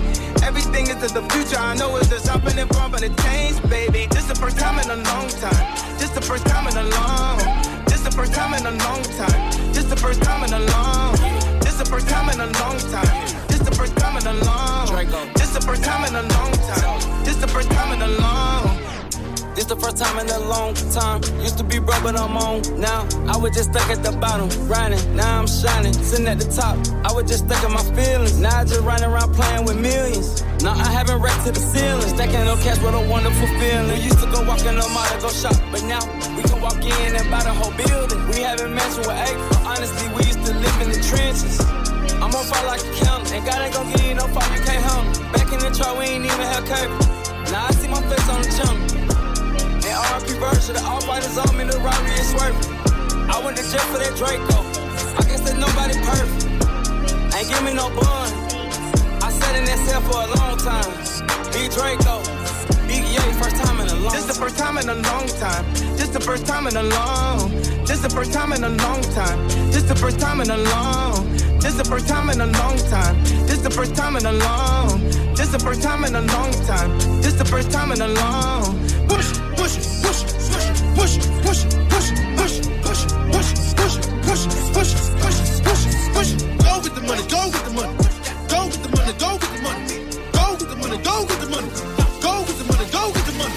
[0.43, 1.59] Everything is in the future.
[1.59, 4.07] I know it's just hopping and bumping the chains, baby.
[4.11, 5.65] This the first time in a long time.
[5.97, 7.37] This the first time in a long.
[7.85, 9.73] This the first time in a long time.
[9.73, 11.15] This the first time in a long.
[11.59, 13.47] This the first time in a long time.
[13.47, 14.87] This the first time in a long.
[15.35, 17.23] This the first time in a long time.
[17.25, 18.76] This the first time in a long.
[19.57, 21.17] This the first time in a long time.
[21.41, 23.09] Used to be broke, but I'm on now.
[23.25, 25.01] I was just stuck at the bottom, grinding.
[25.17, 26.77] Now I'm shining, sitting at the top.
[27.01, 28.37] I was just stuck in my feelings.
[28.37, 30.45] Now I just running around playing with millions.
[30.61, 32.05] Now I haven't wrecked to the ceiling.
[32.05, 33.97] Stacking no cash, what a wonderful feeling.
[33.97, 36.05] We used to go walk in the mall to go shop, but now
[36.37, 38.21] we can walk in and buy the whole building.
[38.29, 41.57] We haven't mentioned with eight, but honestly, we used to live in the trenches.
[42.21, 44.61] I'm on fire like a counter, and God ain't gon' give you no fire, you
[44.61, 45.17] can't me.
[45.33, 47.01] Back in the truck, we ain't even have cable.
[47.49, 49.16] Now I see my face on the jump.
[49.97, 52.73] RP version, the all fighters on me, the robbery is swerving.
[53.29, 54.59] I went to jail for that Draco.
[55.17, 57.35] I guess that nobody perfect.
[57.35, 58.29] Ain't give me no bun.
[59.21, 61.51] I sat in that cell for a long time.
[61.51, 62.37] Big Draco.
[63.37, 65.73] First time in a long This the first time in a long time.
[65.95, 67.51] This the first time in a long.
[67.85, 69.47] This the first time in a long time.
[69.71, 71.31] This the first time in a long.
[71.59, 73.23] This the first time in a long time.
[73.45, 75.03] This the first time in a long.
[75.35, 76.97] This the first time in a long time.
[77.21, 78.86] This the first time in a long.
[80.97, 81.61] Push, push,
[81.93, 83.93] push, push, push, push, push,
[84.25, 85.83] push, push, push, push,
[86.13, 86.31] push.
[86.57, 87.93] Go with the money, go with the money.
[88.49, 89.85] Go with the money, go with the money.
[90.33, 91.69] Go with the money, go with the money.
[92.17, 93.55] Go with the money, go with the money.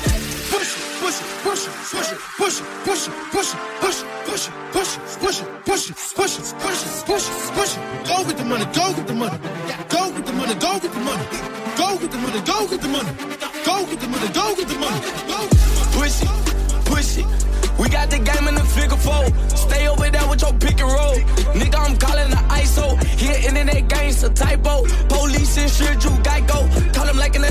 [0.53, 4.45] Push, push, push, push, push, push, push, push, push,
[4.77, 7.27] push, push, push, push, push, push,
[7.57, 7.73] push.
[8.05, 9.39] Go with the money, go with the money.
[9.89, 11.25] Go with the money, go with the money.
[11.81, 13.13] Go with the money, go with the money.
[13.65, 15.30] Go with the money, go with the money.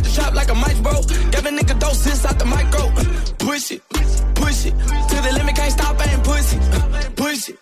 [0.10, 1.02] The trap like a mic bro.
[1.32, 2.90] Give a nigga doses out the micro.
[3.38, 3.82] Push it,
[4.36, 4.74] push it.
[5.10, 6.58] To the limit, can't stop, ain't pussy.
[7.16, 7.58] Push it,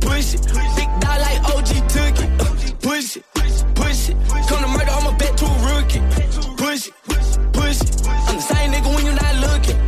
[0.00, 0.42] push it.
[0.76, 2.30] Big dog like OG took it.
[2.80, 3.24] Push it,
[3.74, 4.16] push it.
[4.48, 6.00] Come to murder, I'ma bet to a rookie.
[6.56, 6.94] Push it,
[7.52, 8.08] push it.
[8.28, 9.78] I'm the same nigga when you not looking.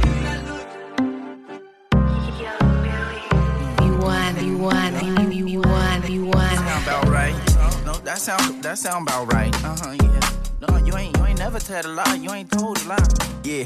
[3.87, 6.57] You want, you one, we one, we one.
[6.57, 7.35] Sound about right.
[7.85, 9.55] No, that sound that sound about right.
[9.65, 9.97] Uh huh.
[10.01, 10.12] Yeah.
[11.53, 12.15] Never told a lie.
[12.15, 13.09] You ain't told a lie.
[13.45, 13.65] Yeah.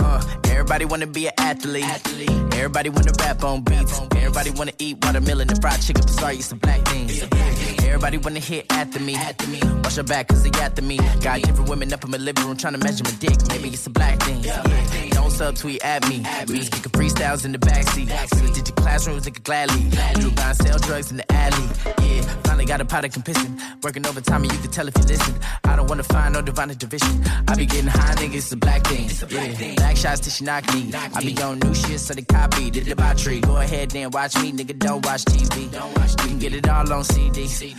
[0.00, 1.84] Uh, everybody wanna be an athlete.
[1.84, 2.30] athlete.
[2.54, 4.00] Everybody wanna rap on beats.
[4.16, 6.06] Everybody wanna eat watermelon and fried chicken.
[6.08, 7.75] Sorry, it's a black thing.
[7.86, 9.14] Everybody wanna hit after me.
[9.14, 9.60] After me.
[9.82, 10.98] Watch your back, cause they after me.
[11.20, 13.36] Got different women up in my living room trying to measure my dick.
[13.48, 14.42] Maybe it's a black thing.
[14.42, 14.62] Yeah.
[15.10, 16.24] Don't subtweet at me.
[16.48, 18.08] We was kicking freestyles in the backseat.
[18.54, 19.82] Did your classrooms, nigga gladly.
[20.20, 21.68] You buy and sell drugs in the alley.
[22.02, 23.58] Yeah, finally got a pot of compissing.
[23.82, 25.34] Working overtime and you can tell if you listen.
[25.64, 27.24] I don't wanna find no divine division.
[27.48, 29.08] I be getting high, nigga, it's a black thing.
[29.30, 29.74] Yeah.
[29.76, 30.90] Black shots till she knock me.
[30.94, 32.70] I be on new shit, so they copy.
[32.70, 33.40] Did the debauchery.
[33.40, 35.70] Go ahead and watch me, nigga, don't watch TV.
[35.72, 37.46] Don't watch You can get it all on CD.
[37.46, 37.75] CD.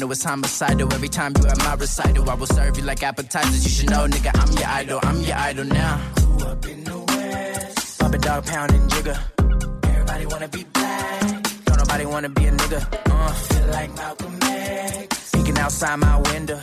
[0.00, 0.92] Know it's homicidal.
[0.92, 3.64] Every time you at my recital, I will serve you like appetizers.
[3.64, 5.00] You should know, nigga, I'm your idol.
[5.02, 6.12] I'm your idol now.
[6.46, 8.00] Up in the West.
[8.00, 9.18] Bubba dog pounding jigger.
[9.84, 11.42] Everybody wanna be black.
[11.66, 12.80] Don't nobody wanna be a nigga.
[13.10, 15.30] Uh, feel like Malcolm X.
[15.32, 16.60] Peeking outside my window.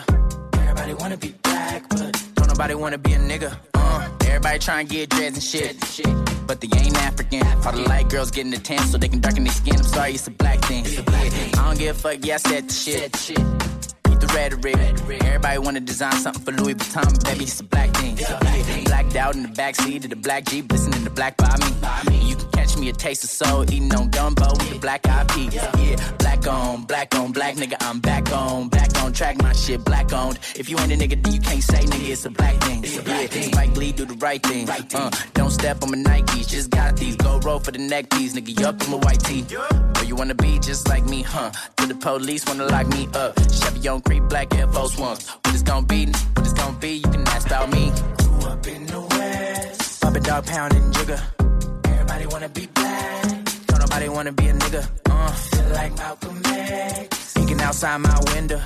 [0.78, 3.52] Everybody wanna be black, but don't nobody wanna be a nigga.
[3.74, 6.08] Uh, everybody try and get dreads and shit.
[6.46, 7.42] But they ain't African.
[7.66, 9.78] All the light girls getting the tan so they can darken their skin.
[9.78, 10.86] I'm sorry, it's a black thing.
[10.86, 13.12] I don't give a fuck, yeah, I said the shit.
[14.04, 14.78] Beat the rhetoric.
[15.26, 18.16] Everybody wanna design something for Louis Vuitton, baby, it's a black thing.
[18.86, 22.17] Blacked out in the backseat of the black Jeep, listening to black by me.
[22.88, 25.28] You can catch me a taste of soul, eating on gumbo with the black eyed
[25.30, 25.54] peas.
[25.54, 29.84] Yeah, black on, black on, black nigga, I'm back on, back on track, my shit
[29.84, 30.40] black owned.
[30.56, 32.84] If you ain't a nigga, then you can't say nigga, it's a black thing.
[32.84, 34.68] It's a black Yeah, Spike Lee do the right thing.
[34.68, 37.16] Right Uh, don't step on my Nikes, just got these.
[37.18, 39.46] Go roll for the neck piece, nigga, yup, I'm a white tee.
[39.98, 41.52] Or you wanna be just like me, huh?
[41.78, 43.36] To the police wanna lock me up.
[43.52, 45.28] Chevy on creep, black Air Force Ones.
[45.28, 47.92] What it's gonna be, what it's gonna be, you can ask about me.
[48.18, 50.02] Grew up in the West.
[50.02, 51.22] Bubba dog pounding jigger.
[52.28, 53.68] Everybody wanna be black.
[53.68, 54.90] Don't nobody wanna be a nigga.
[55.10, 57.34] Uh, feel like Malcolm X.
[57.36, 58.62] Peeking outside my window.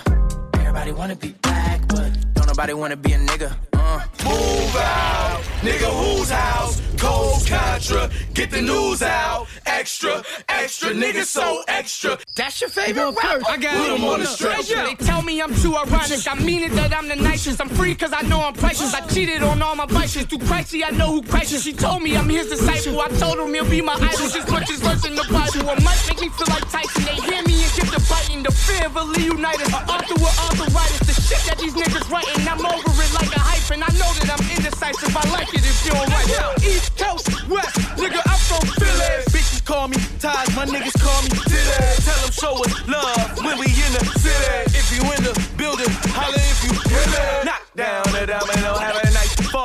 [0.55, 3.70] Everybody wanna be black, but don't nobody wanna be a nigga.
[3.81, 3.99] Uh.
[4.23, 6.79] Move out, nigga, whose house?
[7.01, 9.47] Cold Contra, get the news out.
[9.65, 12.19] Extra, extra, nigga, so extra.
[12.35, 13.41] That's your favorite rapper?
[13.49, 14.85] I got him on the stretcher.
[14.85, 16.27] They tell me I'm too ironic.
[16.27, 17.59] I mean it that I'm the nicest.
[17.59, 18.93] I'm free cause I know I'm precious.
[18.93, 20.25] I cheated on all my vices.
[20.25, 21.63] Through Christy, I know who Christ is.
[21.63, 23.01] She told me I'm his disciple.
[23.01, 24.29] I told him he'll be my idol.
[24.29, 25.69] Just much as verse in the Bible.
[25.71, 27.03] A might make me feel like Tyson.
[27.03, 28.43] They hear me and get the biting.
[28.43, 29.73] The fear of a Leonidas.
[29.73, 31.01] Author with arthritis.
[31.09, 32.45] The shit that these niggas writing.
[32.47, 33.83] I'm over it like a hyphen.
[33.83, 35.15] I know that I'm indecisive.
[35.15, 36.63] I like it if you don't like it.
[36.63, 39.23] East Coast, West, nigga, I'm from Philly.
[39.31, 42.01] Bitches call me Ties, my niggas call me Diddy.
[42.03, 44.77] Tell them show us love when we in the city.
[44.77, 47.45] If you in the building, holla if you really.
[47.45, 49.10] Knock down the domino, have a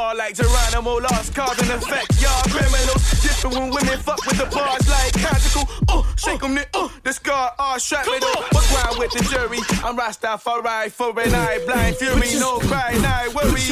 [0.07, 2.21] fall like Geronimo lost cause and effect.
[2.23, 5.67] Y'all criminals different when women fuck with the bars like conjugal.
[5.89, 8.43] Uh, shake them, uh, the scar, all strap me though.
[8.53, 9.59] What grind with the jury?
[9.85, 13.63] I'm Rastafari for an eye, blind fury, no cry, nah, worry.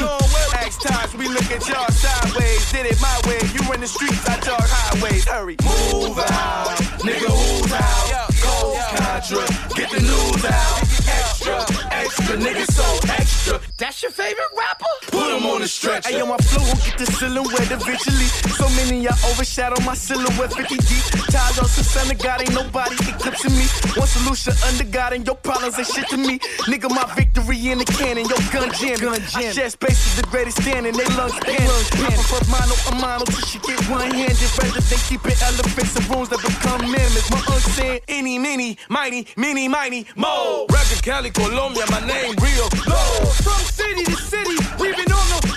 [0.53, 2.71] Axe ties, we look at y'all sideways.
[2.71, 5.25] Did it my way, you in the streets, I jog highways.
[5.25, 8.31] Hurry, move out, nigga, who's out?
[8.43, 9.45] Cold Contra,
[9.75, 11.04] get the news out.
[11.45, 13.61] Extra, extra, nigga, so extra.
[13.77, 14.85] That's your favorite rapper?
[15.11, 16.09] Put him on the stretcher.
[16.09, 18.25] Hey, yo, my flow will get the silhouette eventually.
[18.57, 21.05] So many y'all overshadow my silhouette 50 deep.
[21.29, 23.69] Ties on son of God, ain't nobody eclipsing me.
[23.93, 26.39] One solution under God, and your problems ain't shit to me.
[26.65, 28.97] Nigga, my victory in the cannon, yo, gun jam.
[28.97, 29.45] Gun jam.
[29.45, 31.81] I share space with the greatest standing, they lungs cannon.
[32.01, 34.49] I prefer mono a mono till she get one handed.
[34.57, 37.29] Rather than keeping elephants in rooms that become mammoths.
[37.29, 40.65] My uncle saying, any, mini, mighty, mini, mighty, mo.
[40.73, 43.25] Record Cali, Colombia, my name real low.
[43.43, 45.54] From city to city, we've been on the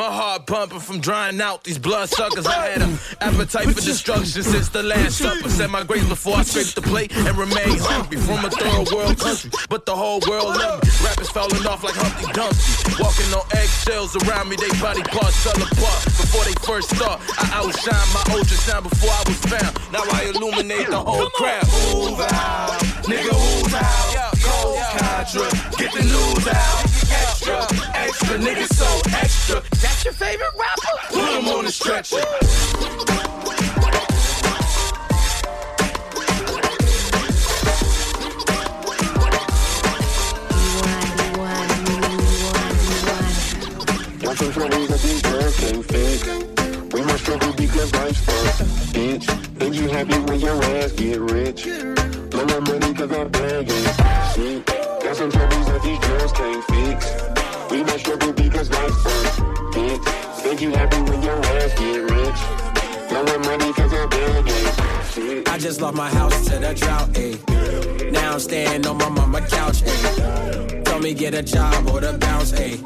[0.00, 2.46] My heart pumping from drying out these bloodsuckers.
[2.46, 5.50] I had an appetite for destruction since the last supper.
[5.50, 9.18] Said my grace before I scraped the plate and remain hungry from a third world
[9.18, 9.50] country.
[9.68, 10.88] But the whole world love me.
[11.04, 12.96] Rappers falling off like Humpty Dumpty.
[12.96, 17.20] Walking on eggshells around me, they body parts fell apart before they first start.
[17.36, 19.76] I outshine my ultrasound before I was found.
[19.92, 21.68] Now I illuminate the whole crowd.
[21.92, 22.72] Move out,
[23.04, 24.32] nigga, who's out?
[24.40, 25.44] Cold Contra,
[25.76, 26.99] get the news out.
[27.42, 29.62] Extra, extra, nigga, so extra.
[29.80, 30.98] That's your favorite rapper?
[31.08, 32.16] Put him on the stretcher.
[44.20, 46.92] Got some troubles that these girls can't fix.
[46.92, 49.24] We must struggle because life's fucked, bitch.
[49.58, 51.64] Think you happy when your ass get rich?
[52.28, 53.39] Blow my money cause I'm
[65.94, 68.12] my house to the drought, ayy.
[68.12, 70.84] Now I'm staying on my mama couch, ayy.
[70.84, 72.78] Told me get a job or the bounce, ayy.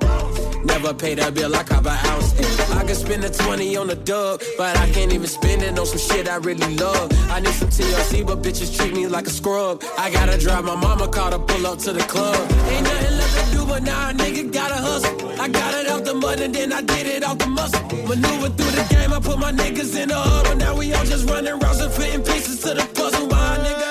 [0.64, 2.33] Never paid a bill, I cop an ounce.
[2.35, 2.79] Ayy.
[2.79, 5.87] I could spend a 20 on a dub, but I can't even spend it on
[5.87, 7.11] some shit I really love.
[7.31, 9.83] I need some TLC, but bitches treat me like a scrub.
[9.99, 12.37] I gotta drive my mama car to pull up to the club.
[12.69, 15.40] Ain't nothing left to do, but now a nigga gotta hustle.
[15.40, 17.83] I got it out the mud and then I did it out the muscle.
[18.09, 20.57] Maneuver through the game, I put my niggas in the huddle.
[20.57, 23.27] Now we all just running rounds and fitting pieces to the puzzle.
[23.29, 23.84] Why, nigga?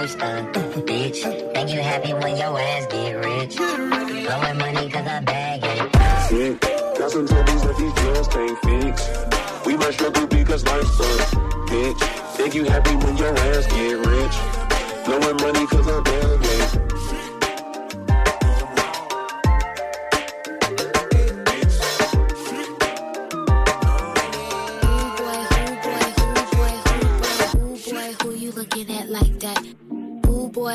[0.00, 0.59] Because life's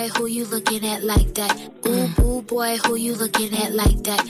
[0.06, 1.60] boy, who you looking at like that?
[1.88, 2.20] Ooh, mm.
[2.24, 4.24] ooh boy, who you looking at like that?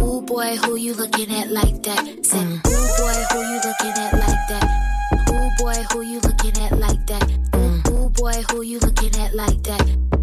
[0.00, 2.26] Ooh boy, who you looking at like that?
[2.26, 2.60] Say, mm.
[2.66, 4.66] ooh boy, who you looking at like that?
[5.30, 7.32] Ooh boy, who you looking at like that?
[7.56, 10.15] Ooh, ooh boy, who you looking at like that?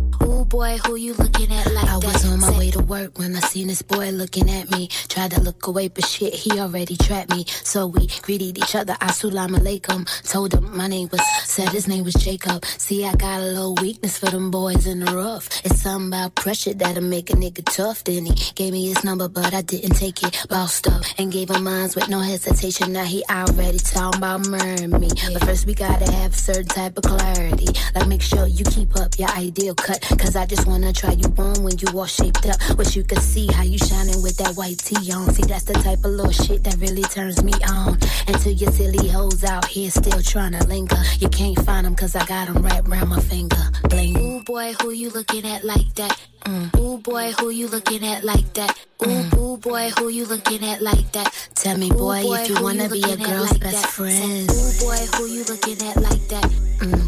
[0.54, 2.04] Boy, who you looking at like I that?
[2.06, 4.88] was on my way to work when I seen this boy looking at me.
[5.10, 7.46] Tried to look away, but shit, he already trapped me.
[7.63, 8.94] So we greeted each other.
[9.02, 10.06] Assalamu alaikum.
[10.30, 12.63] Told him my name was, said his name was Jacob.
[12.66, 15.50] See, I got a little weakness for them boys in the rough.
[15.66, 18.04] It's something about pressure that'll make a nigga tough.
[18.04, 20.46] Then he gave me his number, but I didn't take it.
[20.50, 22.94] Bossed up and gave him mine with no hesitation.
[22.94, 25.10] Now he already talking about murdering me.
[25.34, 27.70] But first we gotta have a certain type of clarity.
[27.96, 30.00] Like make sure you keep up your ideal cut.
[30.20, 32.58] Cause I just wanna try you on when you all shaped up.
[32.77, 35.32] Wish you could see how you shining with that white tee on.
[35.34, 37.97] See, that's the type of little shit that really turns me on.
[38.27, 41.01] Until your silly hoes out here still trying to linger.
[41.19, 43.63] You can't find them cause I got them wrapped around my finger.
[43.89, 44.17] Bling.
[44.17, 46.19] Ooh boy, who you looking at like that?
[46.45, 46.77] Mm.
[46.79, 48.77] Ooh boy, who you looking at like that?
[49.03, 49.38] Ooh, mm.
[49.38, 51.32] ooh boy, who you looking at like that?
[51.56, 53.89] Tell me, Ooh, boy, if you wanna be a girl's like best that?
[53.89, 54.49] friend.
[54.51, 56.51] Ooh boy, who you looking at like that?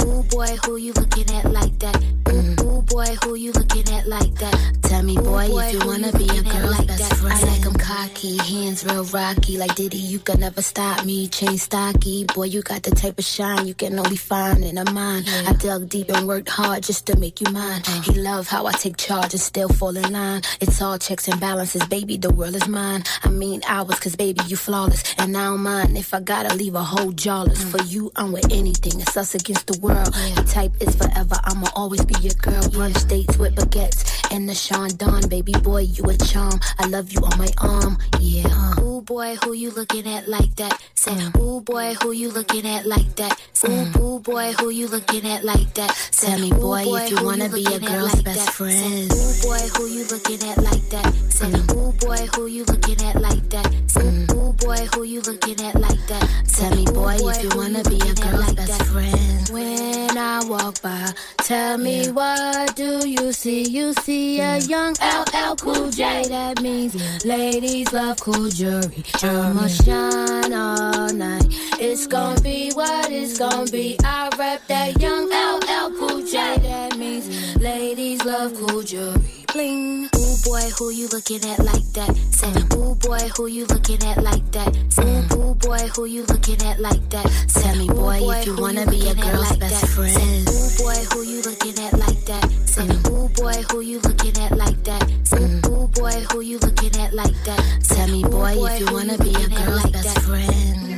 [0.06, 2.02] Ooh boy, who you looking at like that?
[2.30, 4.56] Ooh, ooh boy, who you looking at like that?
[4.84, 7.18] Tell me, boy, boy, if you wanna you be a girl's like best that?
[7.18, 7.34] friend.
[7.34, 9.98] I like 'em cocky, hands real rocky, like Diddy.
[9.98, 12.26] You can never stop me, chain stocky.
[12.34, 15.26] Boy, you got the type of shine you can only find in a mind.
[15.48, 17.82] I dug deep and worked hard just to make you mine.
[17.86, 18.14] Uh-huh.
[18.14, 20.42] He love how I take charge and still fall in line.
[20.62, 22.18] It's all checks and balances, baby.
[22.18, 23.04] The world is mine.
[23.24, 25.04] I mean ours, cause baby, you flawless.
[25.18, 27.64] And I don't mind if I gotta leave a whole jawless.
[27.64, 29.02] For you, I'm with anything.
[29.02, 30.14] It's us against the world.
[30.36, 31.36] The type is forever.
[31.44, 32.64] I'ma always be your girl.
[32.64, 36.60] Brunch dates with baguettes and the Sean Don, baby boy, you a charm.
[36.80, 37.98] I love you on my arm.
[38.20, 38.44] Yeah.
[38.50, 38.95] uh.
[39.06, 40.82] Boy, who you looking at like that?
[40.96, 41.40] Say, mm.
[41.40, 43.40] ooh boy, who you looking at like that?
[43.64, 44.00] Ooh, mm.
[44.02, 45.92] ooh boy, who you looking at like that?
[46.10, 48.74] Say, Tell me, boy, if you wanna be a girl's like best friend.
[48.74, 51.14] Say, ooh boy, who you looking at like that?
[51.30, 51.76] Say, mm.
[51.76, 53.72] ooh boy, who you looking at like that?
[53.86, 56.46] Say, ooh boy, who you looking at like that?
[56.56, 59.50] Tell me, boy, if you wanna be a girl's best friend.
[59.52, 63.64] When I walk by, tell me what do you see?
[63.64, 66.28] You see a young LL Cool J.
[66.30, 66.96] That means
[67.26, 68.95] ladies love cool jewelry.
[69.24, 71.46] I'ma shine all night.
[71.80, 73.98] It's gonna be what it's gonna be.
[74.04, 76.58] I rep that young LL Cool J.
[76.60, 79.46] That means ladies love cool jewelry.
[79.52, 80.06] Bling.
[80.16, 82.16] Ooh boy, who you looking at like that?
[82.32, 84.74] Say, ooh boy, who you looking at like that?
[84.90, 87.26] Say, ooh boy, who you looking at like that?
[87.50, 90.48] Tell me, boy, if you wanna be a girl's best friend.
[90.48, 92.50] Ooh boy, who you looking at like that?
[92.66, 92.88] Say,
[93.36, 95.02] boy, who you looking at like that?
[95.24, 95.68] Say, mm.
[95.68, 97.82] ooh boy, who you looking at like that?
[97.84, 100.92] Tell me, boy, if you wanna be a girl's best friend.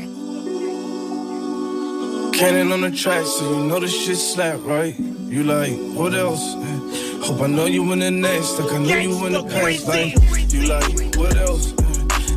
[2.34, 4.96] Cannon on the track, so you know the shit slap, right?
[5.00, 6.56] You like, what else?
[6.56, 9.88] Eh, hope I know you in the next, like I know you in the past,
[9.88, 10.14] like,
[10.54, 11.72] you like, what else?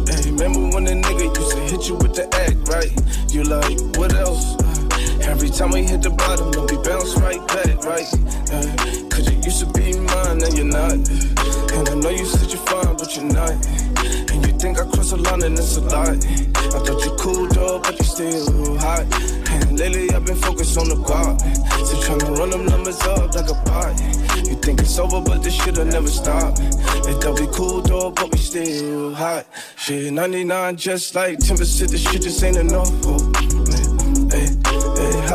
[0.09, 2.91] Hey, remember when the nigga used to hit you with the act, right?
[3.33, 4.70] You like, what else?
[5.23, 8.09] Every time we hit the bottom, then we bounce right back, right?
[8.53, 10.93] Uh, Cause you used to be mine, now you're not.
[10.93, 13.55] And I know you said you're fine, but you're not.
[14.31, 16.09] And you think I cross a line and it's a lot.
[16.09, 19.05] I thought you cool, though, but you still hot.
[19.51, 21.41] And lately I've been focused on the guap.
[21.87, 23.99] So tryna run them numbers up like a pot.
[24.47, 26.57] You think it's over, but this shit'll never stop.
[26.57, 29.47] They thought we cool, though, but we still hot.
[29.77, 31.59] Shit, 99 just like 10%,
[31.91, 32.91] this shit just ain't enough.
[33.05, 33.33] Oh,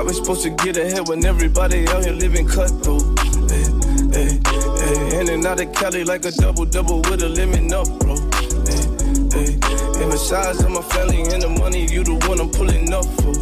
[0.05, 3.01] we supposed to get ahead when everybody out here living cutthroat?
[3.49, 3.65] Hey,
[4.13, 4.39] hey,
[4.77, 8.15] hey, in and out of Cali like a double double with a limit up, bro.
[8.69, 8.85] Hey,
[9.33, 9.57] hey,
[10.01, 13.33] and besides of my family and the money, you the one I'm pulling up for.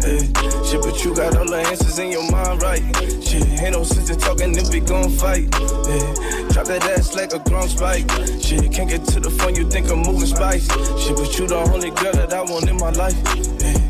[0.00, 0.32] Hey,
[0.64, 2.82] shit, but you got all the answers in your mind, right?
[3.22, 5.44] Shit, ain't no sense in talking if we gon' fight.
[5.84, 8.10] Hey, drop that ass like a ground spike.
[8.40, 10.66] Shit, can't get to the phone, you think I'm moving spice.
[11.02, 13.89] Shit, but you the only girl that I want in my life.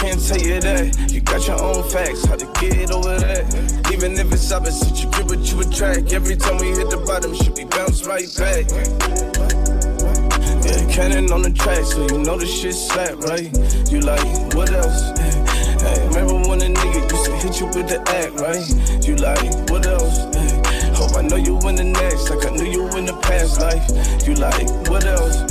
[0.00, 1.12] Can't tell you that.
[1.12, 3.44] You got your own facts, how to get over that.
[3.92, 6.12] Even if it's opposite, you get what you attract.
[6.14, 8.64] Every time we hit the bottom, should we bounce right back.
[10.64, 13.52] Yeah, cannon on the track, so you know the shit slap, right?
[13.92, 14.24] You like,
[14.56, 15.12] what else?
[15.84, 18.64] Hey, remember when a nigga used to hit you with the act, right?
[19.04, 20.16] You like, what else?
[20.32, 23.60] Hey, hope I know you in the next, like I knew you in the past
[23.60, 23.84] life.
[24.26, 25.44] You like, what else?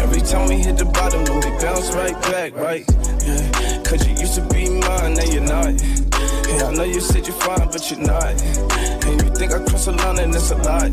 [0.00, 2.84] Every time we hit the bottom, we bounce right back, right?
[3.24, 3.73] Yeah,
[5.54, 5.80] not.
[6.48, 8.34] Yeah, I know you said you're fine, but you're not.
[9.06, 10.90] And you think I cross a line and it's a lot.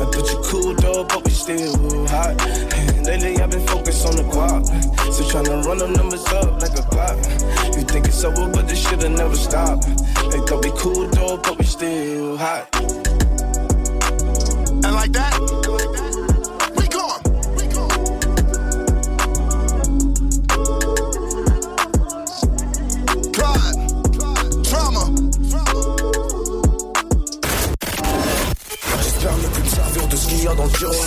[0.00, 2.40] I thought you cool though, but we still hot.
[2.96, 4.62] And lately I've been focused on the guap.
[5.12, 7.18] So tryna run the numbers up like a clock.
[7.76, 9.82] You think it's over, but this shit'll never stop.
[10.30, 12.68] They thought we cool though, but we still hot.
[14.84, 15.34] And like that,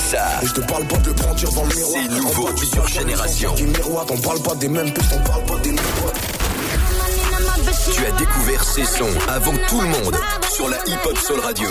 [0.10, 0.39] Ça.
[0.41, 2.01] Et je te parle pas de le brandir dans le miroir.
[2.03, 3.53] C'est nouveau On parle sur du Génération.
[3.53, 6.20] Du miroir, on parle pas des mêmes pistes, on parle pas des mêmes potes.
[7.93, 10.16] Tu as découvert ces sons avant tout le monde
[10.51, 11.70] sur la Hip Hop Soul Radio.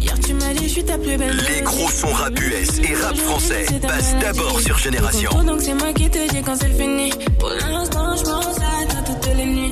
[0.00, 2.94] Hier tu m'as dit je suis ta plus belle Les gros sons rap US et
[2.94, 5.30] rap français passent d'abord sur Génération.
[5.44, 9.00] Donc c'est moi qui te dis quand c'est fini Pour l'instant je pense à toi
[9.04, 9.70] toutes les nuits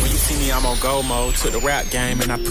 [0.00, 2.46] When you see me, I'm on go mode to the rap game, and I put